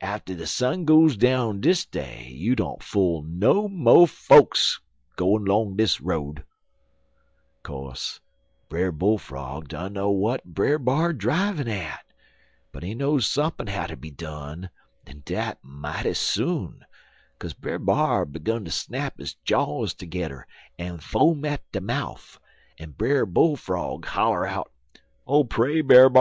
Atter 0.00 0.34
de 0.34 0.46
sun 0.46 0.86
goes 0.86 1.14
down 1.14 1.60
dis 1.60 1.84
day 1.84 2.28
you 2.30 2.56
don't 2.56 2.82
fool 2.82 3.20
no 3.22 3.68
mo' 3.68 4.06
folks 4.06 4.80
gwine 5.16 5.44
'long 5.44 5.76
dis 5.76 6.00
road.' 6.00 6.42
"Co'se, 7.62 8.18
Brer 8.70 8.90
Bull 8.90 9.18
frog 9.18 9.68
dunner 9.68 10.08
w'at 10.10 10.42
Brer 10.54 10.78
B'ar 10.78 11.12
drivin' 11.12 11.68
at, 11.68 12.02
but 12.72 12.82
he 12.82 12.94
know 12.94 13.18
sump'n 13.18 13.66
hatter 13.66 13.96
be 13.96 14.10
done, 14.10 14.70
en 15.06 15.20
dat 15.26 15.58
mighty 15.62 16.14
soon, 16.14 16.86
kaze 17.38 17.52
Brer 17.52 17.78
B'ar 17.78 18.24
'gun 18.24 18.64
to 18.64 18.70
snap 18.70 19.18
his 19.18 19.34
jaws 19.44 19.92
tergedder 19.92 20.46
en 20.78 20.96
foam 20.96 21.44
at 21.44 21.60
de 21.72 21.82
mouf, 21.82 22.40
en 22.78 22.92
Brer 22.92 23.26
Bull 23.26 23.54
frog 23.54 24.06
holler 24.06 24.46
out: 24.46 24.72
"'Oh, 25.26 25.44
pray, 25.44 25.82
Brer 25.82 26.08
B'ar! 26.08 26.12